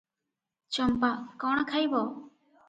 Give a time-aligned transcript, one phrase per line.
[0.77, 1.11] ଚମ୍ପା-
[1.45, 2.03] କଣ ଖାଇବ?